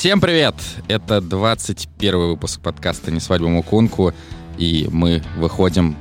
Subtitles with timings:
[0.00, 0.54] Всем привет!
[0.88, 4.14] Это 21 выпуск подкаста «Не свадьба Мукунку»,
[4.56, 5.94] и мы выходим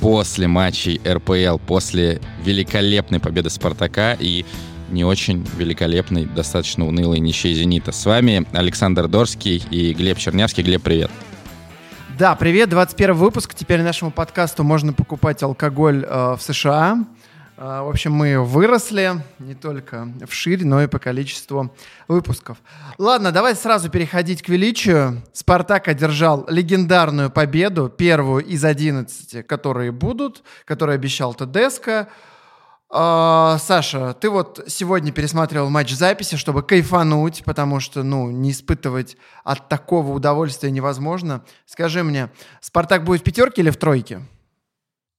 [0.00, 4.44] после матчей РПЛ, после великолепной победы «Спартака» и
[4.90, 7.92] не очень великолепной, достаточно унылой ничьей «Зенита».
[7.92, 10.64] С вами Александр Дорский и Глеб Чернявский.
[10.64, 11.12] Глеб, привет!
[12.18, 13.54] Да, привет, 21 выпуск.
[13.54, 17.04] Теперь нашему подкасту можно покупать алкоголь э, в США.
[17.60, 21.70] Э, в общем, мы выросли не только в шире, но и по количеству
[22.08, 22.56] выпусков.
[22.96, 25.22] Ладно, давай сразу переходить к величию.
[25.34, 32.08] «Спартак» одержал легендарную победу, первую из 11, которые будут, которую обещал Тедеско.
[32.92, 39.18] А, Саша, ты вот сегодня пересматривал матч записи, чтобы кайфануть, потому что, ну, не испытывать
[39.44, 41.44] от такого удовольствия невозможно.
[41.66, 42.30] Скажи мне,
[42.62, 44.22] Спартак будет в пятерке или в тройке?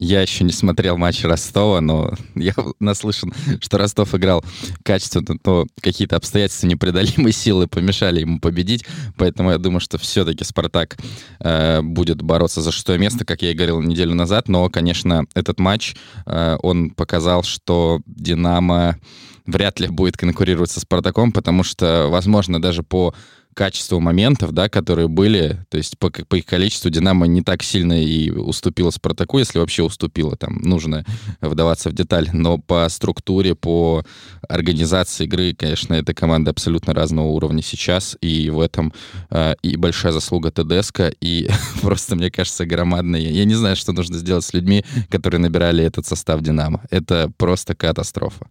[0.04, 4.44] Я еще не смотрел матч Ростова, но я наслышан, что Ростов играл
[4.82, 8.84] качественно, но какие-то обстоятельства непреодолимой силы помешали ему победить,
[9.16, 10.98] поэтому я думаю, что все-таки «Спартак»
[11.40, 15.60] э, будет бороться за шестое место, как я и говорил неделю назад, но, конечно, этот
[15.60, 18.98] матч, э, он показал, что «Динамо»
[19.46, 23.14] вряд ли будет конкурировать со «Спартаком», потому что, возможно, даже по
[23.54, 28.02] качеству моментов, да, которые были, то есть по, по их количеству Динамо не так сильно
[28.02, 31.06] и уступила Спартаку, если вообще уступила, там нужно
[31.42, 34.04] вдаваться в деталь, но по структуре, по
[34.48, 38.94] организации игры, конечно, эта команда абсолютно разного уровня сейчас, и в этом
[39.30, 41.50] э, и большая заслуга ТДСК, и
[41.82, 43.20] просто, мне кажется, громадная.
[43.20, 46.82] Я не знаю, что нужно сделать с людьми, которые набирали этот состав Динамо.
[46.90, 48.48] Это просто катастрофа.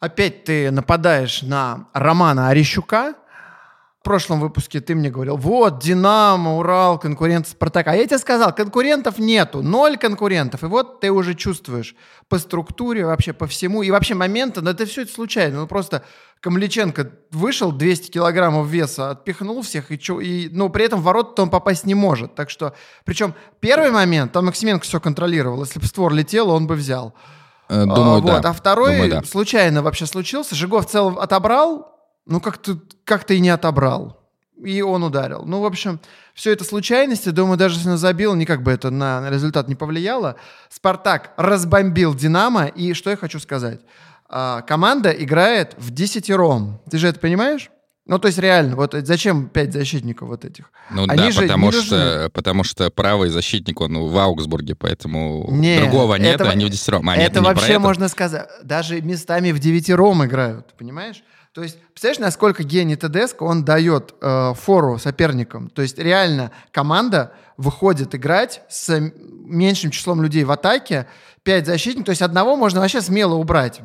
[0.00, 3.14] Опять ты нападаешь на Романа Орещука,
[4.02, 7.92] в прошлом выпуске ты мне говорил, вот, Динамо, Урал, конкурент Спартака.
[7.92, 10.64] А я тебе сказал, конкурентов нету, ноль конкурентов.
[10.64, 11.94] И вот ты уже чувствуешь
[12.28, 13.84] по структуре, вообще по всему.
[13.84, 15.60] И вообще моменты, но это все это случайно.
[15.60, 16.02] Ну просто
[16.40, 21.38] Камличенко вышел, 200 килограммов веса, отпихнул всех, и, чё, и, но при этом в ворот
[21.38, 22.34] он попасть не может.
[22.34, 25.62] Так что, причем первый момент, там Максименко все контролировал.
[25.62, 27.14] Если бы створ летел, он бы взял.
[27.68, 28.42] Э, думаю, а, вот.
[28.42, 28.50] да.
[28.50, 29.22] А второй Думаю, да.
[29.22, 30.56] случайно вообще случился.
[30.56, 31.91] Жигов в целом отобрал,
[32.26, 34.18] ну как-то как и не отобрал.
[34.64, 35.42] И он ударил.
[35.44, 35.98] Ну, в общем,
[36.34, 37.30] все это случайности.
[37.30, 40.36] Думаю, даже если он забил, никак бы это на результат не повлияло.
[40.68, 42.66] Спартак разбомбил Динамо.
[42.66, 43.80] И что я хочу сказать?
[44.28, 46.80] А, команда играет в десятером.
[46.88, 47.70] Ты же это понимаешь?
[48.06, 50.70] Ну, то есть реально, вот зачем пять защитников вот этих?
[50.90, 52.30] Ну Они да, же потому что, нужны.
[52.30, 57.08] потому что правый защитник, он в Аугсбурге, поэтому Не, другого нет, это- они в десятером.
[57.08, 57.80] А, нет, это не про вообще это.
[57.80, 58.48] можно сказать.
[58.62, 61.22] Даже местами в девятером играют, понимаешь?
[61.52, 65.68] То есть, представляешь, насколько гений Тедеско, он дает э, фору соперникам.
[65.68, 71.06] То есть, реально, команда выходит играть с меньшим числом людей в атаке,
[71.42, 73.80] пять защитников, то есть одного можно вообще смело убрать.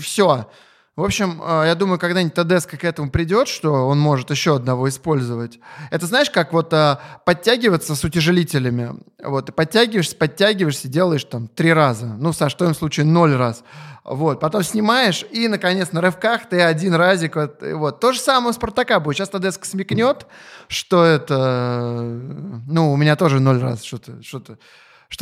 [0.00, 0.48] Все.
[0.96, 4.88] В общем, э, я думаю, когда-нибудь Тедеско к этому придет, что он может еще одного
[4.88, 5.58] использовать.
[5.90, 8.90] Это знаешь, как вот э, подтягиваться с утяжелителями.
[9.22, 12.06] Вот, ты подтягиваешься, подтягиваешься, делаешь там три раза.
[12.06, 13.64] Ну, в твоем случае ноль раз.
[14.04, 17.34] Вот, потом снимаешь, и, наконец, на рывках ты один разик.
[17.34, 18.00] Вот, вот.
[18.00, 19.16] То же самое у Спартака будет.
[19.16, 20.26] Сейчас Тедеско смекнет,
[20.68, 21.98] что это...
[22.02, 22.20] э,
[22.68, 24.22] Ну, у меня тоже ноль раз что-то...
[24.22, 24.58] что-то что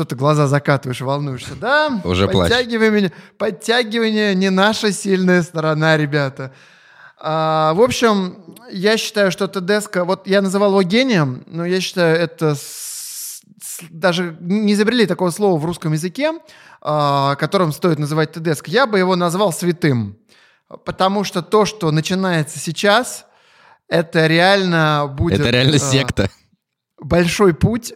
[0.05, 1.55] ты глаза закатываешь, волнуешься.
[1.55, 2.51] Да, Уже плачь.
[2.51, 6.53] подтягивание, подтягивание не наша сильная сторона, ребята.
[7.19, 12.17] А, в общем, я считаю, что Тедеско, вот я называл его гением, но я считаю,
[12.17, 16.33] это с- с- даже не изобрели такого слова в русском языке,
[16.81, 18.71] а, которым стоит называть Тедеско.
[18.71, 20.17] Я бы его назвал святым,
[20.85, 23.27] потому что то, что начинается сейчас,
[23.89, 25.39] это реально будет...
[25.41, 26.31] Это реально а, секта.
[26.99, 27.93] большой путь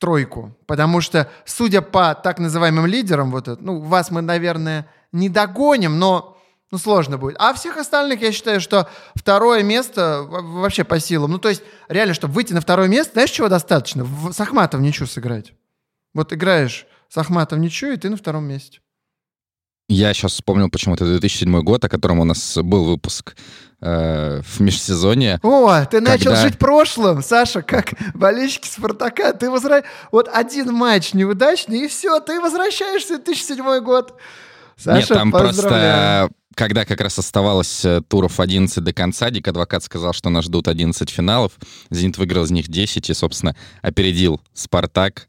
[0.00, 0.56] тройку.
[0.66, 5.98] Потому что, судя по так называемым лидерам, вот это, ну, вас мы, наверное, не догоним,
[5.98, 6.38] но
[6.72, 7.36] ну, сложно будет.
[7.38, 11.32] А всех остальных, я считаю, что второе место вообще по силам.
[11.32, 14.04] Ну, то есть, реально, чтобы выйти на второе место, знаешь, чего достаточно?
[14.04, 14.40] В, с
[14.82, 15.52] ничью сыграть.
[16.14, 18.80] Вот играешь с Ахматом ничью, и ты на втором месте.
[19.90, 23.34] Я сейчас вспомнил почему-то 2007 год, о котором у нас был выпуск
[23.80, 25.40] э, в межсезонье.
[25.42, 29.32] О, ты начал Когда- жить прошлым, Саша, как болельщики Спартака.
[29.32, 29.82] Ты возвра...
[30.12, 34.14] Вот один матч неудачный, и все, ты возвращаешься в 2007 год.
[34.76, 36.28] Саша, Нет, там поздравляю.
[36.28, 40.44] просто, когда как раз оставалось э, туров 11 до конца, Дик Адвокат сказал, что нас
[40.44, 41.54] ждут 11 финалов.
[41.90, 45.26] «Зенит» выиграл из них 10 и, собственно, опередил «Спартак».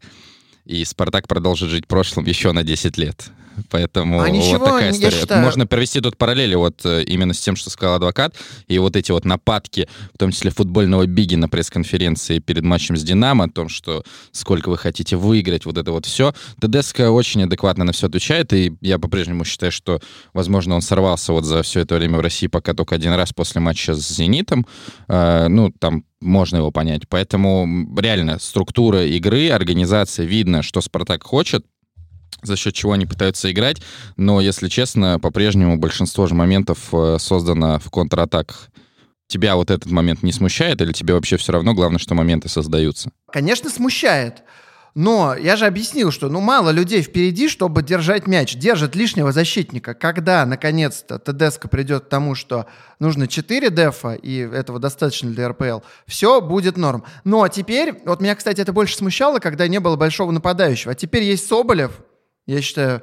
[0.66, 3.32] И «Спартак» продолжит жить прошлым еще на 10 лет.
[3.70, 5.12] Поэтому А вот ничего, такая история.
[5.22, 8.36] считаю- Можно провести тут параллели вот э, именно с тем, что сказал адвокат,
[8.68, 13.04] и вот эти вот нападки, в том числе футбольного Биги на пресс-конференции перед матчем с
[13.04, 16.34] Динамо, о том, что сколько вы хотите выиграть, вот это вот все.
[16.60, 20.00] ТДСК очень адекватно на все отвечает, и я по-прежнему считаю, что,
[20.34, 23.62] возможно, он сорвался вот за все это время в России пока только один раз после
[23.62, 24.66] матча с «Зенитом».
[25.08, 27.02] Э, Ну, там можно его понять.
[27.10, 27.68] Поэтому
[27.98, 31.66] реально структура игры, организация, видно, что «Спартак» хочет,
[32.42, 33.82] за счет чего они пытаются играть,
[34.18, 38.70] но, если честно, по-прежнему большинство же моментов э, создано в контратаках.
[39.28, 43.12] Тебя вот этот момент не смущает, или тебе вообще все равно, главное, что моменты создаются?
[43.32, 44.44] Конечно, смущает.
[44.94, 48.56] Но я же объяснил, что ну мало людей впереди, чтобы держать мяч.
[48.56, 49.94] Держит лишнего защитника.
[49.94, 52.66] Когда, наконец-то, ТДСК придет к тому, что
[53.00, 57.06] нужно 4 дефа, и этого достаточно для РПЛ, все будет норм.
[57.24, 60.92] Но теперь, вот меня, кстати, это больше смущало, когда не было большого нападающего.
[60.92, 62.02] А теперь есть Соболев,
[62.52, 63.02] я считаю,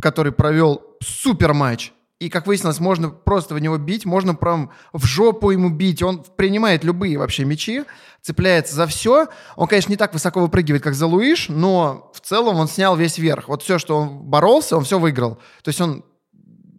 [0.00, 1.92] который провел супер матч.
[2.18, 6.02] И, как выяснилось, можно просто в него бить, можно прям в жопу ему бить.
[6.02, 7.84] Он принимает любые вообще мячи,
[8.22, 9.26] цепляется за все.
[9.54, 13.18] Он, конечно, не так высоко выпрыгивает, как за Луиш, но в целом он снял весь
[13.18, 13.48] верх.
[13.48, 15.34] Вот все, что он боролся, он все выиграл.
[15.62, 16.04] То есть он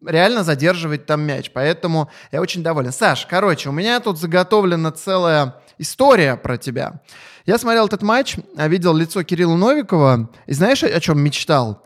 [0.04, 1.52] реально задерживает там мяч.
[1.54, 2.92] Поэтому я очень доволен.
[2.92, 7.02] Саш, короче, у меня тут заготовлена целая история про тебя.
[7.46, 11.84] Я смотрел этот матч, а видел лицо Кирилла Новикова, и знаешь, о чем мечтал?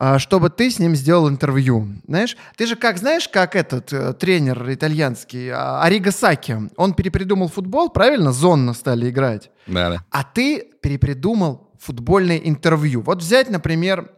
[0.00, 1.88] А, чтобы ты с ним сделал интервью.
[2.06, 7.48] Знаешь, ты же как, знаешь, как этот э, тренер итальянский, а, Ариго Саки, он перепридумал
[7.48, 8.30] футбол, правильно?
[8.30, 9.50] Зонно стали играть.
[9.66, 10.04] Да-да.
[10.12, 13.00] А ты перепридумал футбольное интервью.
[13.00, 14.08] Вот взять, например,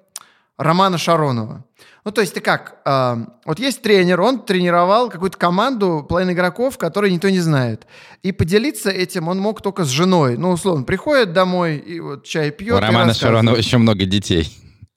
[0.58, 1.64] Романа Шаронова.
[2.04, 2.82] Ну, то есть ты как?
[2.84, 3.16] э,
[3.46, 7.86] вот есть тренер, он тренировал какую-то команду, половину игроков, которые никто не знает.
[8.22, 10.36] И поделиться этим он мог только с женой.
[10.36, 12.76] Ну, условно, приходит домой и вот чай пьет.
[12.76, 13.14] У Романа.
[13.14, 14.54] Шаронова еще много детей.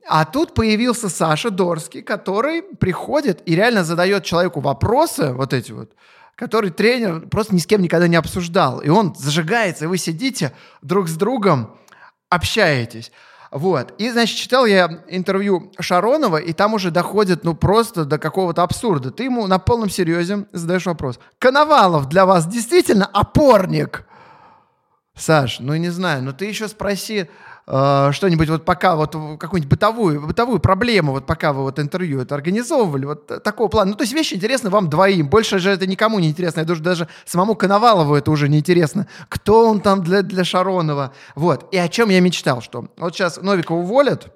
[0.08, 5.92] А тут появился Саша Дорский, который приходит и реально задает человеку вопросы, вот эти вот,
[6.36, 8.80] который тренер просто ни с кем никогда не обсуждал.
[8.80, 11.78] И он зажигается, и вы сидите друг с другом,
[12.30, 13.12] общаетесь.
[13.54, 13.94] Вот.
[14.00, 19.12] И, значит, читал я интервью Шаронова, и там уже доходит, ну, просто до какого-то абсурда.
[19.12, 21.20] Ты ему на полном серьезе задаешь вопрос.
[21.38, 24.06] Коновалов для вас действительно опорник?
[25.16, 27.30] Саш, ну не знаю, но ты еще спроси
[27.68, 32.36] э, что-нибудь вот пока вот какую-нибудь бытовую, бытовую проблему, вот пока вы вот интервью это
[32.36, 33.92] организовывали, вот такого плана.
[33.92, 35.28] Ну, то есть вещи интересны вам двоим.
[35.28, 36.62] Больше же это никому не интересно.
[36.62, 39.08] Я думаю, даже самому Коновалову это уже не интересно.
[39.30, 41.14] Кто он там для, для Шаронова?
[41.36, 41.74] Вот.
[41.74, 44.34] И о чем я мечтал, что вот сейчас Новикова уволят,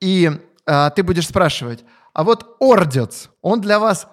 [0.00, 0.30] и
[0.66, 4.08] э, ты будешь спрашивать, а вот Ордец, он для вас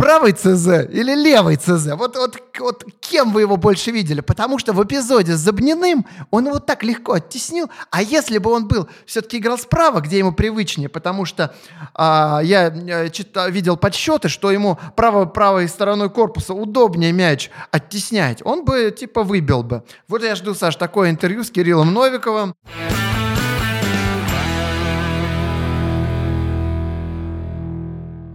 [0.00, 1.88] правый ЦЗ или левый ЦЗ?
[1.94, 4.20] Вот, вот, вот кем вы его больше видели?
[4.20, 7.70] Потому что в эпизоде с Забниным он его так легко оттеснил.
[7.90, 11.54] А если бы он был, все-таки играл справа, где ему привычнее, потому что
[11.94, 18.40] а, я э, читал, видел подсчеты, что ему право, правой стороной корпуса удобнее мяч оттеснять,
[18.44, 19.82] он бы типа выбил бы.
[20.08, 22.54] Вот я жду, Саш, такое интервью с Кириллом Новиковым.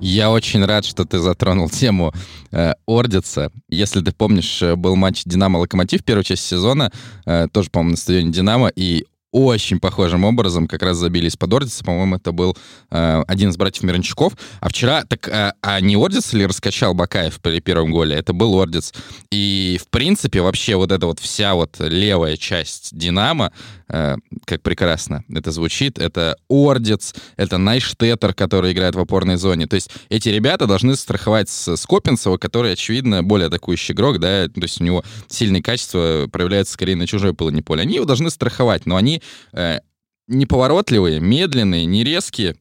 [0.06, 2.14] Я очень рад, что ты затронул тему
[2.52, 3.52] э, Ордица.
[3.70, 6.92] Если ты помнишь, э, был матч «Динамо-Локомотив», первая часть сезона,
[7.26, 11.84] э, тоже, по-моему, на стадионе «Динамо», и очень похожим образом как раз забились под Ордица.
[11.84, 12.56] По-моему, это был
[12.90, 14.32] э, один из братьев Мирончуков.
[14.62, 18.16] А вчера, так, э, а не Ордиц ли раскачал Бакаев при первом голе?
[18.16, 18.94] Это был Ордиц.
[19.32, 23.52] И, в принципе, вообще вот эта вот вся вот левая часть Динамо,
[23.90, 24.16] э,
[24.46, 29.68] как прекрасно это звучит, это Ордиц, это Найштеттер, который играет в опорной зоне.
[29.68, 34.80] То есть эти ребята должны страховать Скопинцева, который, очевидно, более атакующий игрок, да, то есть
[34.80, 37.82] у него сильные качества проявляются скорее на чужой половине поля.
[37.82, 39.22] Они его должны страховать, но они
[39.54, 39.80] э,
[40.28, 42.56] неповоротливые, медленные, не резкие.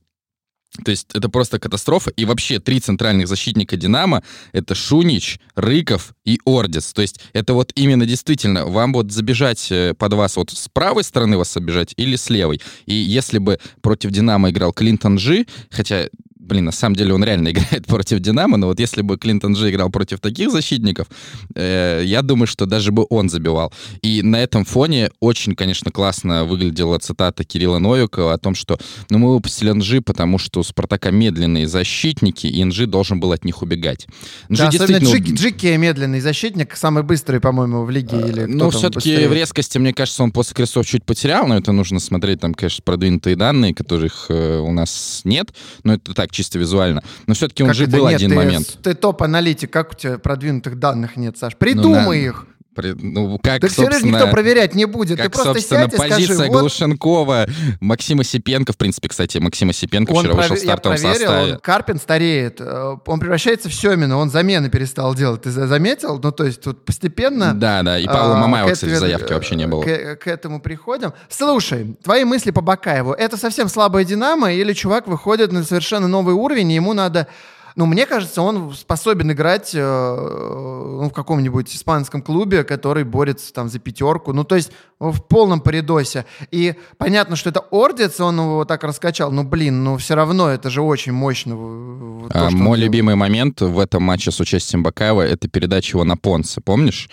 [0.85, 2.11] То есть это просто катастрофа.
[2.11, 6.93] И вообще три центральных защитника «Динамо»— это Шунич, Рыков и Ордис.
[6.93, 11.05] То есть это вот именно действительно вам вот забежать э, под вас вот с правой
[11.05, 12.61] стороны вас обижать или с левой.
[12.87, 16.09] И если бы против «Динамо» играл Клинтон Джи, хотя
[16.45, 19.71] блин, на самом деле он реально играет против Динамо, но вот если бы Клинтон Джи
[19.71, 21.07] играл против таких защитников,
[21.55, 23.73] э, я думаю, что даже бы он забивал.
[24.03, 28.79] И на этом фоне очень, конечно, классно выглядела цитата Кирилла Новикова о том, что
[29.11, 33.45] ну, мы выпустили Нжи, потому что у Спартака медленные защитники, и Нжи должен был от
[33.45, 34.07] них убегать.
[34.49, 38.19] Нжи Да, особенно действительно- Джики, Джики медленный защитник, самый быстрый, по-моему, в лиге.
[38.19, 42.01] Или Ну, все-таки в резкости, мне кажется, он после крестов чуть потерял, но это нужно
[42.01, 45.53] смотреть, там, конечно, продвинутые данные, которых э, у нас нет,
[45.85, 47.03] но это так, чисто визуально.
[47.27, 48.17] Но все-таки он Как же был нет?
[48.17, 48.79] один ты, момент.
[48.83, 51.57] Ты топ-аналитик, как у тебя продвинутых данных нет, Саш?
[51.57, 52.47] Придумай на- их.
[52.77, 55.19] Ну, как, так все равно никто проверять не будет.
[55.19, 57.47] Как, Ты просто собственно, сядь и позиция скажи, вот Глушенкова,
[57.81, 61.53] Максима Сипенко, в принципе, кстати, Максима Сипенко он вчера вышел прове- в стартовом проверил, составе.
[61.55, 65.43] он- Карпин стареет, э, он превращается в Семина, он замены перестал делать.
[65.43, 66.21] Ты за- заметил?
[66.23, 67.55] Ну, то есть тут постепенно...
[67.55, 69.83] Да, да, и Павла а, Мамаева, кстати, в заявке вообще не было.
[69.83, 71.13] К, к этому приходим.
[71.29, 73.13] Слушай, твои мысли по Бакаеву.
[73.13, 77.29] Это совсем слабая Динамо или чувак выходит на совершенно новый уровень, и ему надо...
[77.77, 83.69] Ну, мне кажется, он способен играть э, ну, в каком-нибудь испанском клубе, который борется там
[83.69, 84.33] за пятерку.
[84.33, 86.25] Ну, то есть в полном паридосе.
[86.53, 89.33] И понятно, что это Ордец, он его так раскачал.
[89.33, 91.55] Ну, блин, ну все равно это же очень мощно.
[91.55, 92.83] то, А, он Мой делает.
[92.85, 97.09] любимый момент в этом матче с участием Бакаева— это передача его на Понса, помнишь?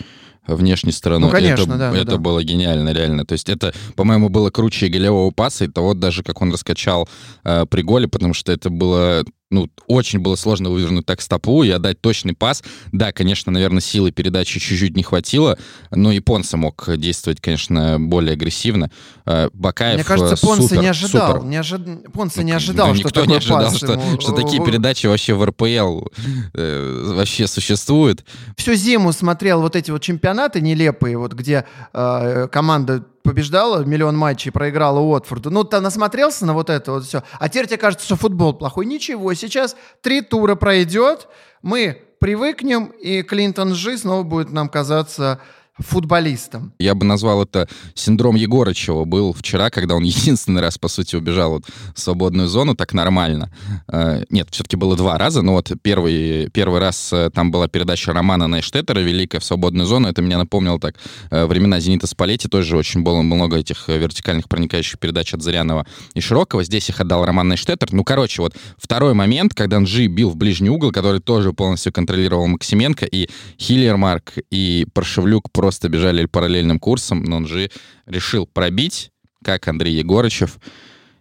[0.48, 1.28] Внешней стороной.
[1.28, 2.18] Ну, конечно, это, да, Это да.
[2.18, 3.26] было гениально, реально.
[3.26, 7.08] То есть это, по-моему, было круче голевого паса, и того даже, как он раскачал
[7.44, 11.70] э, при голе, потому что это было ну, очень было сложно вывернуть так стопу и
[11.70, 12.64] отдать точный пас.
[12.92, 15.58] Да, конечно, наверное, силы передачи чуть-чуть не хватило,
[15.92, 18.90] но и Понса мог действовать, конечно, более агрессивно.
[19.26, 21.34] Э, Бакаев Мне кажется, э, Понса супер, не ожидал.
[21.36, 21.46] супер.
[21.48, 24.64] Не ожид- Понса Ну, не да ожидал, что никто не ожидал, что, ему- что такие
[24.64, 26.06] передачи вообще в РПЛ
[26.54, 28.24] э, вообще существуют.
[28.58, 34.52] всю зиму смотрел вот эти вот чемпионаты нелепые, вот где э, команда побеждала миллион матчей,
[34.52, 35.50] проиграла Уотфорду.
[35.50, 37.24] Ну, ты насмотрелся на вот это вот все.
[37.40, 38.86] А теперь тебе кажется, что футбол плохой.
[38.86, 41.28] Ничего, сейчас три тура пройдет,
[41.62, 45.40] мы привыкнем, и Клинтон Жи снова будет нам казаться
[45.78, 46.74] футболистом.
[46.80, 49.06] Я бы назвал это синдром Егорычева.
[49.06, 53.52] Был вчера, когда он единственный раз, по сути, убежал вот в свободную зону так нормально.
[53.88, 58.14] Э, Нет, все-таки было два раза, но вот первый, первый раз э, там была передача
[58.14, 60.10] Романа Найштеттера «Великая в свободную зону».
[60.10, 60.96] Это меня напомнило так
[61.30, 62.48] э, времена «Зенита Спалетти».
[62.48, 66.64] Тоже очень было много этих вертикальных проникающих передач от Зарянова и Широкого.
[66.64, 67.94] Здесь их отдал Роман Нойштедтер.
[67.94, 72.48] Ну, короче, вот второй момент, когда Нжи бил в ближний угол, который тоже полностью контролировал
[72.48, 77.70] Максименко, и Хиллермарк, и Паршивлюк просто бежали параллельным курсом, но Нжи
[78.06, 79.12] решил пробить,
[79.44, 80.60] как Андрей Егорычев,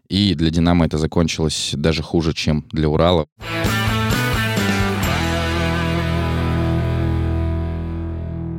[0.08, 3.26] и для «Динамо» это закончилось даже хуже, чем для «Урала».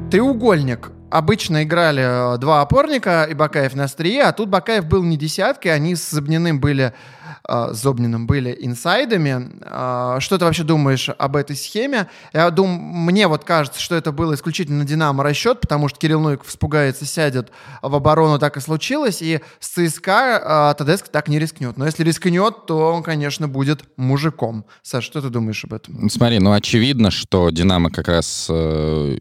[0.10, 0.92] Треугольник.
[1.10, 5.74] Обычно играли э, два опорника и Бакаев на острие, а тут Бакаев был не десяткой,
[5.74, 6.94] они с Зобниным были,
[7.48, 9.52] э, Зобниным были инсайдами.
[9.62, 12.08] Э, что ты вообще думаешь об этой схеме?
[12.34, 16.22] Я думаю, мне вот кажется, что это был исключительно на Динамо расчет, потому что Кирилл
[16.22, 21.40] Нуиков испугается, сядет в оборону, так и случилось, и с ЦСКА э, Тедеско так не
[21.40, 21.78] рискнет.
[21.78, 24.66] Но если рискнет, то он, конечно, будет мужиком.
[24.82, 26.10] Саш, что ты думаешь об этом?
[26.10, 29.18] Смотри, ну очевидно, что «Динамо» как раз э,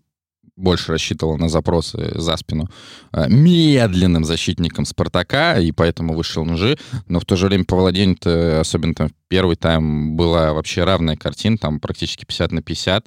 [0.60, 2.68] больше рассчитывал на запросы за спину
[3.12, 6.78] э, медленным защитником «Спартака», и поэтому вышел ножи.
[7.08, 11.58] Но в то же время по владению, особенно там первый тайм, была вообще равная картина,
[11.58, 13.06] там практически 50 на 50.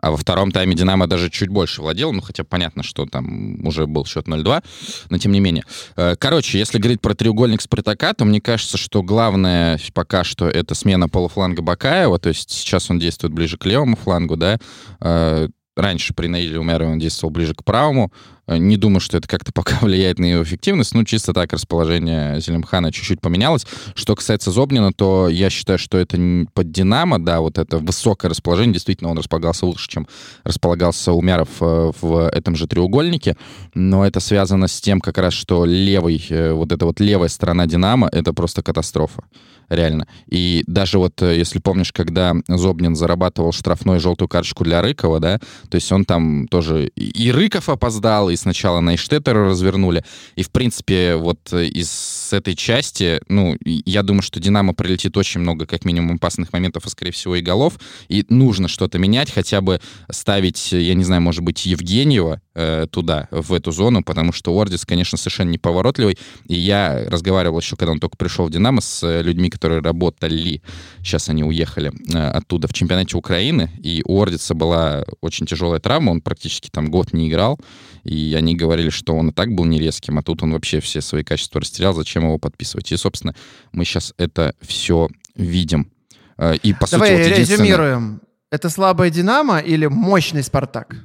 [0.00, 3.86] А во втором тайме «Динамо» даже чуть больше владел, ну, хотя понятно, что там уже
[3.86, 4.64] был счет 0-2,
[5.10, 5.64] но тем не менее.
[5.96, 10.74] Э, Короче, если говорить про треугольник «Спартака», то мне кажется, что главное пока что это
[10.74, 14.58] смена полуфланга Бакаева, то есть сейчас он действует ближе к левому флангу, да,
[15.00, 18.12] Э, Раньше при Наиле Умерове он действовал ближе к правому.
[18.50, 20.94] Э, Не думаю, что это как-то пока влияет на его эффективность.
[20.94, 23.66] Ну, чисто так расположение Зелимхана чуть-чуть поменялось.
[23.94, 26.18] Что касается Зобнина, то я считаю, что это
[26.52, 28.74] под Динамо, да, вот это высокое расположение.
[28.74, 30.06] Действительно, он располагался лучше, чем
[30.44, 33.36] располагался Умяров э, в этом же треугольнике.
[33.74, 37.66] Но это связано с тем как раз, что левый, э, вот эта вот левая сторона
[37.66, 39.22] Динамо, это просто катастрофа
[39.68, 40.06] реально.
[40.26, 45.38] И даже вот, если помнишь, когда Зобнин зарабатывал штрафную желтую карточку для Рыкова, да,
[45.68, 50.04] то есть он там тоже и Рыков опоздал, и сначала на Иштеттера развернули.
[50.36, 55.40] И, в принципе, вот э, из этой части, ну, я думаю, что Динамо прилетит очень
[55.40, 57.74] много, как минимум, опасных моментов, и, скорее всего, и голов.
[58.08, 59.80] И нужно что-то менять, хотя бы
[60.10, 64.84] ставить, я не знаю, может быть, Евгеньева э, туда, в эту зону, потому что Ордис,
[64.84, 66.18] конечно, совершенно неповоротливый.
[66.46, 70.62] И я разговаривал еще, когда он только пришел в Динамо, с э, людьми, которые работали,
[70.98, 76.10] сейчас они уехали э, оттуда в чемпионате Украины, и у Ордица была очень тяжелая травма,
[76.10, 77.58] он практически там год не играл,
[78.04, 81.00] и они говорили, что он и так был не резким, а тут он вообще все
[81.00, 82.92] свои качества растерял, зачем его подписывать.
[82.92, 83.34] И, собственно,
[83.72, 85.90] мы сейчас это все видим.
[86.38, 88.20] Э, И, по Давай сути, вот единственное- резюмируем.
[88.50, 90.96] Это слабая Динамо или мощный Спартак?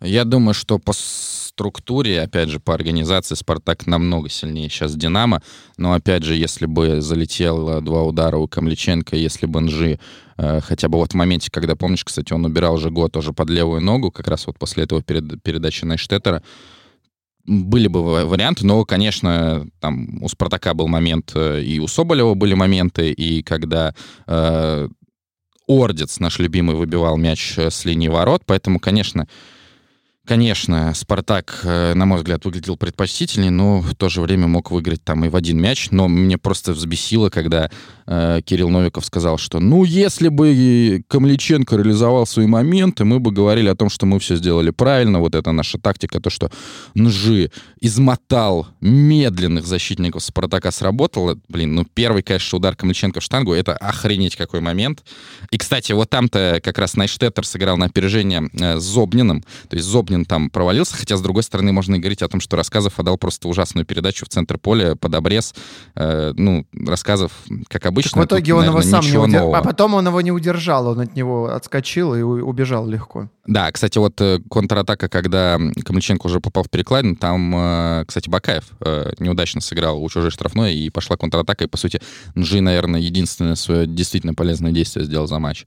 [0.00, 5.42] Я думаю, что по структуре, опять же, по организации Спартак намного сильнее сейчас Динамо.
[5.76, 9.98] Но, опять же, если бы залетело два удара у Камличенко, если бы Нжи
[10.36, 13.50] э, хотя бы вот в моменте, когда, помнишь, кстати, он убирал уже год тоже под
[13.50, 16.44] левую ногу, как раз вот после этого перед, передачи Найштеттера,
[17.44, 22.34] были бы ва- варианты, но, конечно, там у Спартака был момент, э, и у Соболева
[22.34, 23.94] были моменты, и когда
[24.28, 24.88] э,
[25.66, 29.26] Ордец, наш любимый, выбивал мяч э, с линии ворот, поэтому, конечно,
[30.28, 35.02] Конечно, Спартак, э, на мой взгляд, выглядел предпочтительнее, но в то же время мог выиграть
[35.02, 35.88] там и в один мяч.
[35.90, 37.70] Но мне просто взбесило, когда
[38.08, 43.68] э, Кирилл Новиков сказал, что ну, если бы Камличенко реализовал свои моменты, мы бы говорили
[43.68, 45.20] о том, что мы все сделали правильно.
[45.20, 46.50] Вот это наша тактика, то, что
[46.94, 47.50] Нжи
[47.80, 51.38] измотал медленных защитников Спартака сработало.
[51.48, 55.04] Блин, ну, первый, конечно, удар Камличенко в штангу, это охренеть какой момент.
[55.50, 59.42] И, кстати, вот там-то как раз Найштеттер сыграл на опережение э, с Зобниным.
[59.68, 62.56] То есть Зобнин там провалился, хотя, с другой стороны, можно и говорить о том, что
[62.56, 65.54] Рассказов отдал просто ужасную передачу в центр поля под обрез.
[65.94, 67.32] Э, ну, Рассказов,
[67.68, 67.97] как обычно.
[68.04, 69.54] Так в итоге он наверное, его сам не удержал.
[69.54, 73.28] А потом он его не удержал, он от него отскочил и убежал легко.
[73.46, 78.64] Да, кстати, вот э, контратака, когда Камличенко уже попал в перекладину, там, э, кстати, Бакаев
[78.80, 82.00] э, неудачно сыграл у чужой штрафной, и пошла контратака, и, по сути,
[82.34, 85.66] Нжи, наверное, единственное свое действительно полезное действие сделал за матч.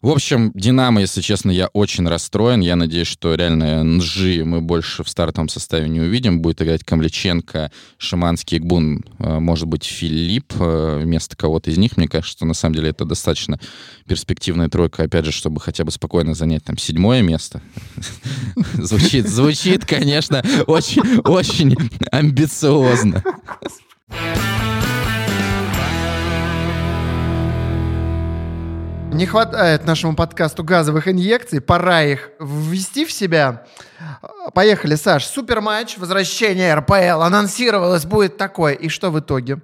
[0.00, 2.60] В общем, Динамо, если честно, я очень расстроен.
[2.60, 6.40] Я надеюсь, что реально Нжи мы больше в стартовом составе не увидим.
[6.40, 11.96] Будет играть Камличенко, Шиманский, Гбун, э, может быть, Филипп э, вместо кого-то из них.
[11.96, 13.58] Мне кажется, что на самом деле это достаточно
[14.06, 17.60] перспективная тройка, опять же, чтобы хотя бы спокойно занять там седьмое место.
[18.74, 21.76] Звучит, звучит, конечно, очень, очень
[22.12, 23.24] амбициозно.
[29.12, 33.64] Не хватает нашему подкасту газовых инъекций, пора их ввести в себя.
[34.54, 35.24] Поехали, Саш.
[35.26, 37.22] Супер матч, возвращение РПЛ.
[37.22, 38.74] Анонсировалось будет такое.
[38.74, 39.60] И что в итоге?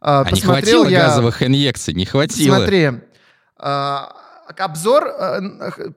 [0.00, 1.06] А, а не хватило я...
[1.06, 1.94] газовых инъекций?
[1.94, 2.56] Не хватило.
[2.56, 2.90] Смотри,
[4.58, 5.04] а, Обзор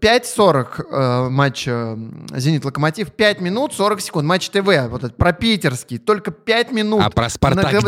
[0.01, 1.97] 5.40 э, э, матча
[2.35, 3.11] «Зенит-Локомотив».
[3.11, 4.25] 5 минут 40 секунд.
[4.27, 5.97] Матч ТВ, вот этот, про питерский.
[5.97, 7.01] Только 5 минут.
[7.03, 7.81] А про «Спартак» нак-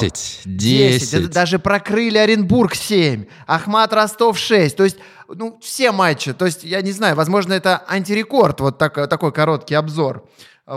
[0.00, 0.42] 10.
[0.44, 1.10] 10.
[1.10, 1.30] 10.
[1.30, 3.26] Даже прокрыли Оренбург 7.
[3.46, 4.76] Ахмат Ростов 6.
[4.76, 4.96] То есть,
[5.28, 6.32] ну, все матчи.
[6.32, 10.24] То есть, я не знаю, возможно, это антирекорд, вот так, такой короткий обзор.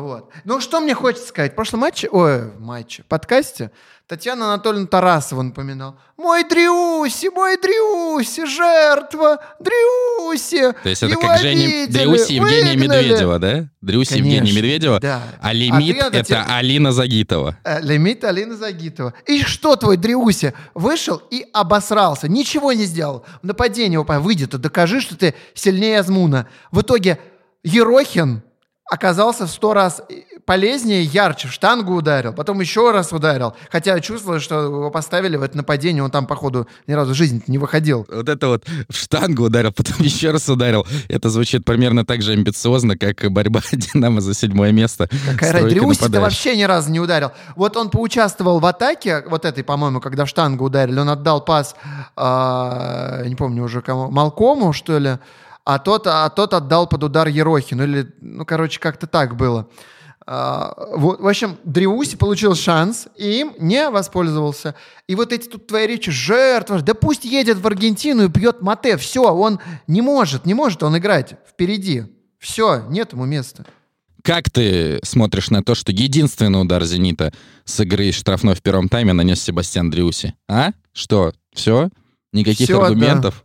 [0.01, 0.29] Вот.
[0.43, 1.53] Ну, что мне хочется сказать.
[1.53, 3.71] В прошлом матче, ой, матче, подкасте
[4.07, 5.97] Татьяна Анатольевна Тарасова напоминал.
[6.17, 13.69] «Мой Дрюси, мой Дрюси, жертва, Дрюси!» То есть это как Женя Дрюси Евгения Медведева, да?
[13.79, 14.99] Дрюси Конечно, Евгения Медведева?
[14.99, 15.21] Да.
[15.41, 16.57] А лимит а это Татьяна...
[16.57, 17.57] Алина Загитова.
[17.63, 19.13] А, лимит Алина Загитова.
[19.25, 20.53] И что твой Дрюси?
[20.73, 22.27] Вышел и обосрался.
[22.27, 23.25] Ничего не сделал.
[23.41, 26.49] В нападение выйдет, докажи, что ты сильнее Азмуна.
[26.69, 27.17] В итоге
[27.63, 28.43] Ерохин
[28.89, 30.01] оказался в сто раз
[30.45, 31.47] полезнее, ярче.
[31.47, 33.55] В штангу ударил, потом еще раз ударил.
[33.71, 37.41] Хотя чувствовал, что его поставили в это нападение, он там, походу, ни разу в жизни
[37.47, 38.05] не выходил.
[38.11, 40.85] Вот это вот в штангу ударил, потом еще раз ударил.
[41.09, 45.09] Это звучит примерно так же амбициозно, как борьба Динамо за седьмое место.
[45.31, 46.11] Какая разница?
[46.11, 47.31] ты вообще ни разу не ударил.
[47.55, 51.75] Вот он поучаствовал в атаке, вот этой, по-моему, когда в штангу ударили, он отдал пас,
[52.15, 55.17] э, не помню уже кому, Малкому, что ли,
[55.65, 57.83] а тот, а тот отдал под удар Ерохину.
[57.83, 59.67] Или, ну, короче, как-то так было.
[60.27, 64.75] А, вот, в общем, Дриуси получил шанс и им не воспользовался.
[65.07, 68.97] И вот эти тут твои речи, жертва, да пусть едет в Аргентину и пьет мате.
[68.97, 72.05] Все, он не может, не может он играть впереди.
[72.39, 73.65] Все, нет ему места.
[74.23, 77.31] Как ты смотришь на то, что единственный удар «Зенита»
[77.63, 80.33] с игры штрафной в первом тайме нанес Себастьян Дриуси?
[80.47, 80.71] А?
[80.93, 81.33] Что?
[81.53, 81.89] Все?
[82.33, 83.44] Никаких Все, аргументов?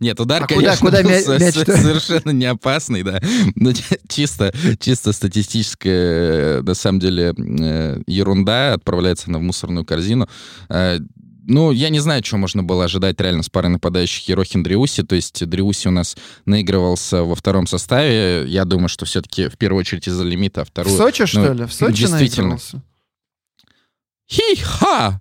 [0.00, 3.20] Нет, удар, а конечно, куда, куда был мяч совершенно не опасный, да.
[3.54, 3.72] Но
[4.08, 10.28] чисто, чисто статистическая, на самом деле, э, ерунда отправляется она в мусорную корзину.
[10.68, 10.98] Э,
[11.44, 15.02] ну, я не знаю, что можно было ожидать реально с парой нападающих Ерохин Дриуси.
[15.02, 18.44] То есть Дриуси у нас наигрывался во втором составе.
[18.46, 20.94] Я думаю, что все-таки в первую очередь из-за лимита, а вторую...
[20.94, 21.64] В Сочи, ну, что ли?
[21.66, 22.58] В Сочи действительно.
[24.30, 25.20] Хи-ха!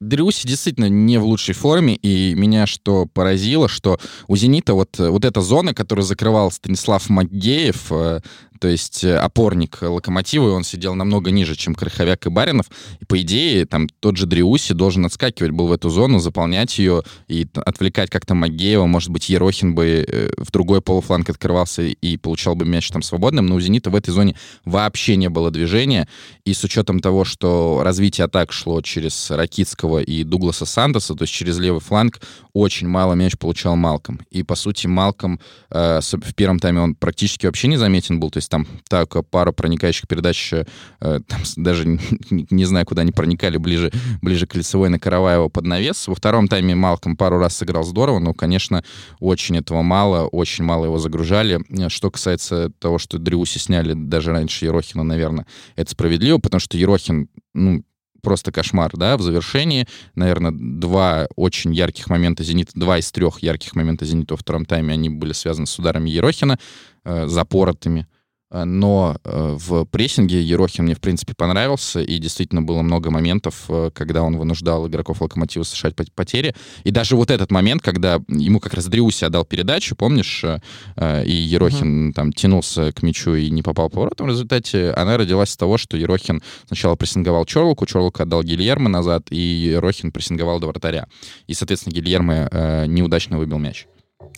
[0.00, 5.24] Дрюси действительно не в лучшей форме, и меня что поразило, что у «Зенита» вот, вот
[5.26, 8.20] эта зона, которую закрывал Станислав Макгеев, э,
[8.60, 12.66] то есть э, опорник локомотива, и он сидел намного ниже, чем Крыховяк и Баринов.
[13.00, 17.02] И, по идее, там тот же Дриуси должен отскакивать был в эту зону, заполнять ее
[17.26, 18.84] и отвлекать как-то Магеева.
[18.84, 23.46] Может быть, Ерохин бы э, в другой полуфланг открывался и получал бы мяч там свободным,
[23.46, 26.06] но у «Зенита» в этой зоне вообще не было движения.
[26.44, 31.32] И с учетом того, что развитие атак шло через Ракитского и Дугласа Сандоса, то есть
[31.32, 32.20] через левый фланг,
[32.52, 34.20] очень мало мяч получал Малком.
[34.30, 38.30] И, по сути, Малком э, в первом тайме он практически вообще не заметен был.
[38.30, 40.64] То есть там так пара проникающих передач, э,
[40.98, 41.86] там даже
[42.30, 46.08] не, знаю, куда они проникали, ближе, ближе к лицевой на Караваева под навес.
[46.08, 48.84] Во втором тайме Малком пару раз сыграл здорово, но, конечно,
[49.20, 51.60] очень этого мало, очень мало его загружали.
[51.88, 57.28] Что касается того, что Дрюси сняли даже раньше Ерохина, наверное, это справедливо, потому что Ерохин,
[57.54, 57.84] ну,
[58.20, 63.74] просто кошмар, да, в завершении, наверное, два очень ярких момента «Зенита», два из трех ярких
[63.76, 66.58] момента «Зенита» во втором тайме, они были связаны с ударами Ерохина,
[67.04, 68.19] э, запоротыми, Э,
[68.52, 73.90] но э, в прессинге Ерохин мне, в принципе, понравился, и действительно было много моментов, э,
[73.94, 76.54] когда он вынуждал игроков Локомотива совершать потери.
[76.84, 82.10] И даже вот этот момент, когда ему как раз Дриуси отдал передачу, помнишь, и Ерохин
[82.10, 82.12] uh-huh.
[82.12, 85.78] там тянулся к мячу и не попал по воротам, в результате она родилась из того,
[85.78, 91.06] что Ерохин сначала прессинговал Чорлуку, Чорлук отдал Гильермо назад, и Ерохин прессинговал до вратаря.
[91.46, 93.86] И, соответственно, Гильермо неудачно выбил мяч.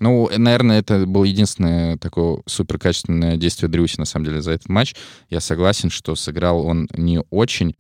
[0.02, 4.96] Ну, наверное, это было единственное такое суперкачественное действие Дрюси, на самом деле, за этот матч.
[5.30, 7.76] Я согласен, что сыграл он не очень.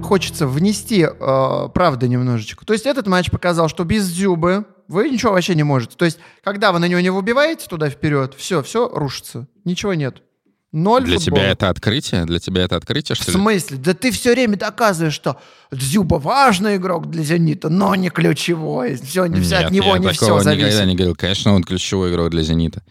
[0.00, 2.64] Хочется внести э, правды немножечко.
[2.64, 5.96] То есть этот матч показал, что без Зюбы вы ничего вообще не можете.
[5.96, 9.48] То есть, когда вы на него не выбиваете туда вперед, все, все рушится.
[9.64, 10.22] Ничего нет.
[10.72, 11.40] Ноль Для футбола.
[11.42, 12.24] тебя это открытие?
[12.24, 13.76] Для тебя это открытие, что В смысле?
[13.76, 15.38] Да ты все время доказываешь, что
[15.70, 18.96] Дзюба важный игрок для «Зенита», но не ключевой.
[18.96, 20.66] Все, Нет, все от него не все зависит.
[20.68, 21.14] никогда не говорил.
[21.14, 22.82] Конечно, он ключевой игрок для «Зенита».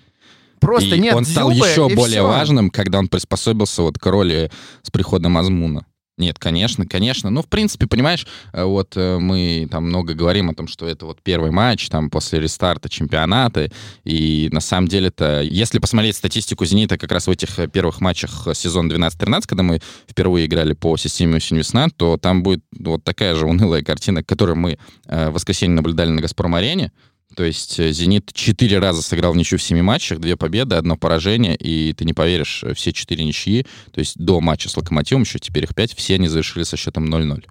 [0.60, 2.28] Просто и нет он стал Дзюбы, еще более все.
[2.28, 4.52] важным, когда он приспособился вот к роли
[4.84, 5.86] с приходом Азмуна.
[6.18, 7.30] Нет, конечно, конечно.
[7.30, 11.06] Ну, в принципе, понимаешь, э, вот э, мы там много говорим о том, что это
[11.06, 13.72] вот первый матч там после рестарта чемпионата,
[14.04, 18.48] и на самом деле-то, если посмотреть статистику «Зенита» как раз в этих э, первых матчах
[18.54, 23.46] сезона 12-13, когда мы впервые играли по системе «Осень-весна», то там будет вот такая же
[23.46, 26.92] унылая картина, которую мы в воскресенье наблюдали на «Газпром-арене»,
[27.36, 31.56] то есть э, «Зенит» четыре раза сыграл ничью в семи матчах, две победы, одно поражение,
[31.56, 35.40] и ты не поверишь, э, все четыре ничьи, то есть до матча с «Локомотивом», еще
[35.40, 37.46] теперь их пять, все они завершили со счетом 0-0.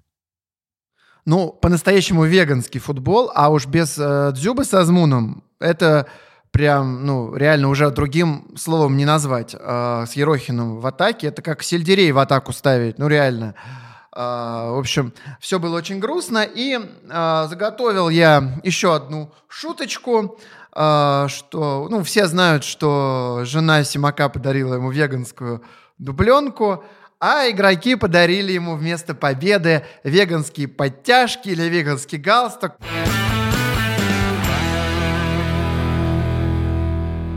[1.25, 6.07] Ну, по-настоящему веганский футбол, а уж без э, Дзюбы с Азмуном, это
[6.51, 9.55] прям, ну, реально уже другим словом не назвать.
[9.57, 13.55] Э, с Ерохиным в атаке, это как сельдерей в атаку ставить, ну, реально.
[13.57, 16.43] А, в общем, все было очень грустно.
[16.43, 20.39] И а, заготовил я еще одну шуточку,
[20.73, 25.63] а, что, ну, все знают, что жена Симака подарила ему веганскую
[25.97, 26.83] дубленку,
[27.19, 32.73] а игроки подарили ему вместо победы веганские подтяжки или веганский галстук.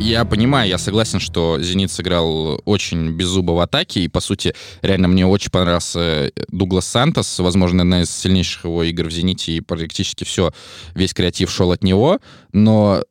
[0.00, 5.08] Я понимаю, я согласен, что «Зенит» сыграл очень беззубо в атаке, и, по сути, реально
[5.08, 9.60] мне очень понравился э, Дуглас Сантос, возможно, одна из сильнейших его игр в «Зените», и
[9.60, 10.52] практически все,
[10.94, 12.20] весь креатив шел от него,
[12.52, 13.02] но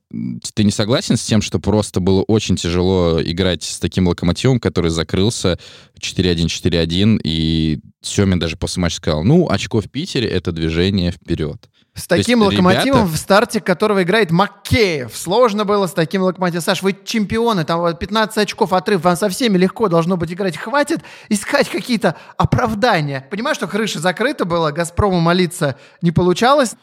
[0.54, 4.92] ты не согласен с тем, что просто было очень тяжело играть с таким локомотивом, который
[4.92, 5.58] закрылся
[6.00, 11.70] 4-1, 4-1, и Семин даже после матча сказал, ну, очко в Питере— это движение вперед.
[11.96, 15.16] С таким есть локомотивом, ребята- в старте которого играет Маккеев.
[15.16, 16.64] Сложно было с таким локомотивом.
[16.64, 20.58] Саш, вы чемпионы, там вот 15 очков отрыв, вам со всеми легко должно быть играть.
[20.58, 23.28] Хватит искать какие-то оправдания.
[23.30, 26.76] Понимаешь, что крыша закрыта была, Газпрому молиться не получалось.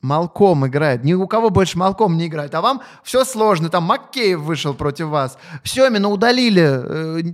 [0.00, 1.02] Малком играет.
[1.04, 2.54] Ни у кого больше Малком не играет.
[2.54, 3.68] А вам все сложно.
[3.68, 5.38] Там Маккеев вышел против вас.
[5.64, 6.62] Все, именно удалили.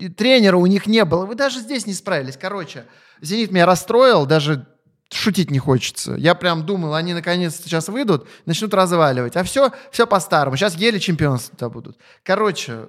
[0.06, 1.26] э, тренера у них не было.
[1.26, 2.36] Вы даже здесь не справились.
[2.38, 2.86] Короче,
[3.20, 4.24] «Зенит» меня расстроил.
[4.24, 4.66] Даже
[5.12, 6.14] шутить не хочется.
[6.14, 9.36] Я прям думал, они наконец-то сейчас выйдут, начнут разваливать.
[9.36, 10.56] А все, все по-старому.
[10.56, 11.98] Сейчас еле чемпионство будут.
[12.22, 12.86] Короче,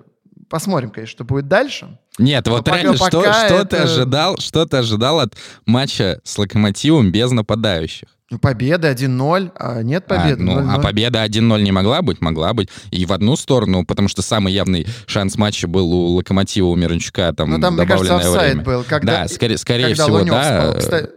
[0.50, 2.00] посмотрим, конечно, что будет дальше.
[2.18, 5.36] Нет, вот пока- реально, что, что это- ты ожидал, что ты ожидал от
[5.66, 8.08] матча с Локомотивом без нападающих?
[8.32, 10.42] Ну, Победа 1-0, а нет А, победы.
[10.42, 10.82] ну, а 0-0.
[10.82, 12.22] победа 1-0 не могла быть?
[12.22, 12.70] Могла быть.
[12.90, 17.32] И в одну сторону, потому что самый явный шанс матча был у Локомотива, у Мирончука,
[17.34, 18.84] там, Ну, там, мне кажется, офсайд был.
[18.84, 20.62] Когда, да, скорее, скорее когда всего, Лунёв да.
[20.62, 20.80] спал.
[20.80, 21.10] Кстати-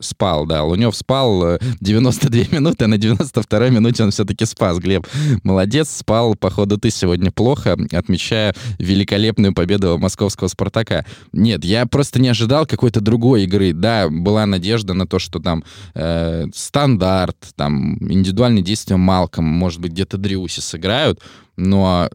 [0.00, 0.64] Спал, да.
[0.64, 4.78] Лунев спал э, 92 минуты, а на 92-й минуте он все-таки спас.
[4.78, 5.06] Глеб,
[5.42, 6.34] молодец, спал.
[6.34, 11.04] Походу, ты сегодня плохо, отмечая великолепную победу московского «Спартака».
[11.32, 13.74] Нет, я просто не ожидал какой-то другой игры.
[13.74, 15.62] Да, была надежда на то, что там
[15.94, 21.20] э, стандарт, там индивидуальные действия Малком, может быть, где-то Дриуси сыграют,
[21.56, 22.10] но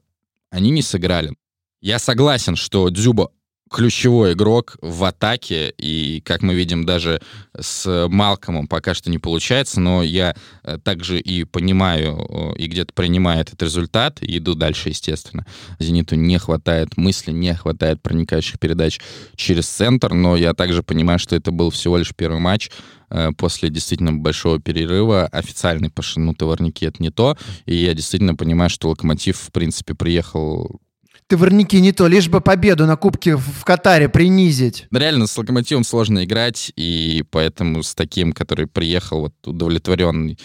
[0.50, 1.36] они не сыграли.
[1.82, 3.32] Я согласен, что Дзюба
[3.72, 7.22] ключевой игрок в атаке, и, как мы видим, даже
[7.60, 12.94] с Малкомом пока что не получается, но я э, также и понимаю, э, и где-то
[12.94, 15.46] принимаю этот результат, и иду дальше, естественно.
[15.80, 19.00] «Зениту» не хватает мысли, не хватает проникающих передач
[19.36, 22.70] через центр, но я также понимаю, что это был всего лишь первый матч,
[23.10, 25.26] э, после действительно большого перерыва.
[25.32, 30.80] Официальный по шину это не то, и я действительно понимаю, что «Локомотив», в принципе, приехал
[31.28, 34.86] Ты ворники не то, лишь бы победу на Кубке в Катаре принизить.
[34.92, 40.38] Реально с локомотивом сложно играть, и поэтому с таким, который приехал вот удовлетворенный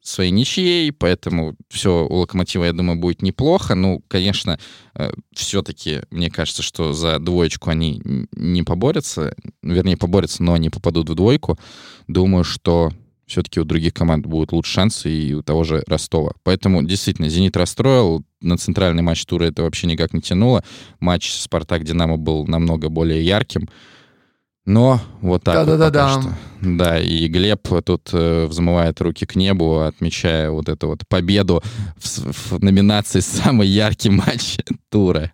[0.00, 3.74] своей ничьей, поэтому все у локомотива, я думаю, будет неплохо.
[3.74, 4.60] Ну, конечно,
[5.34, 8.00] все-таки мне кажется, что за двоечку они
[8.32, 11.58] не поборются, вернее, поборются, но они попадут в двойку.
[12.06, 12.92] Думаю, что
[13.28, 16.32] все-таки у других команд будут лучше шансы и у того же Ростова.
[16.42, 18.24] Поэтому действительно «Зенит» расстроил.
[18.40, 20.64] На центральный матч тура это вообще никак не тянуло.
[21.00, 23.68] Матч «Спартак-Динамо» был намного более ярким.
[24.64, 26.34] Но вот так да, вот да, да, что.
[26.60, 31.62] Да, и Глеб тут э, взмывает руки к небу, отмечая вот эту вот победу
[31.96, 34.58] в, в номинации «Самый яркий матч
[34.90, 35.32] тура».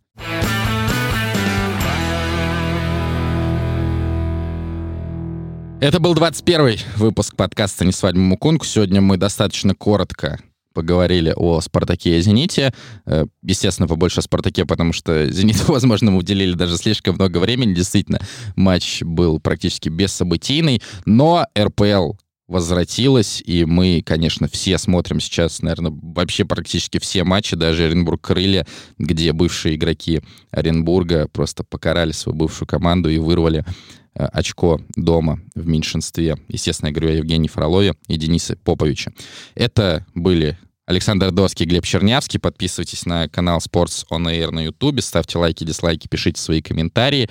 [5.80, 8.64] Это был 21 выпуск подкаста «Не свадьба Мукунг».
[8.64, 10.40] Сегодня мы достаточно коротко
[10.72, 12.72] поговорили о «Спартаке» и «Зените».
[13.06, 17.74] Э, естественно, побольше о «Спартаке», потому что «Зениту», возможно, мы уделили даже слишком много времени.
[17.74, 18.20] Действительно,
[18.56, 22.12] матч был практически бессобытийный, но РПЛ
[22.46, 28.66] возвратилась, и мы, конечно, все смотрим сейчас, наверное, вообще практически все матчи, даже Оренбург-Крылья,
[28.98, 33.64] где бывшие игроки Оренбурга просто покарали свою бывшую команду и вырвали
[34.14, 36.36] очко дома в меньшинстве.
[36.48, 39.12] Естественно, я говорю о Евгении Фролове и Денисе Поповиче.
[39.54, 42.38] Это были Александр Доский, Глеб Чернявский.
[42.38, 47.28] Подписывайтесь на канал Sports On Air на YouTube, ставьте лайки, дизлайки, пишите свои комментарии.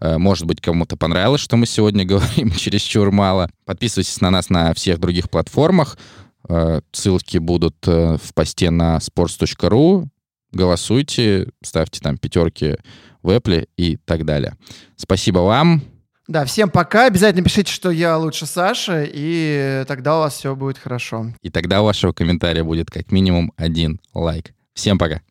[0.00, 3.50] Э, Может быть, кому-то понравилось, что мы сегодня говорим чересчур мало.
[3.64, 5.98] Подписывайтесь на нас на всех других платформах.
[6.48, 10.06] Э, Ссылки будут э, в посте на sports.ru.
[10.52, 12.76] Голосуйте, ставьте там пятерки
[13.22, 14.56] в Apple и так далее.
[14.96, 15.82] Спасибо вам.
[16.30, 17.06] Да, всем пока.
[17.06, 21.26] Обязательно пишите, что я лучше Саши, и тогда у вас все будет хорошо.
[21.42, 24.54] И тогда у вашего комментария будет как минимум один лайк.
[24.72, 25.22] Всем пока.